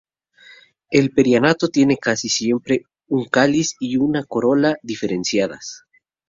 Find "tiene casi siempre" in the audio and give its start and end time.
1.67-2.87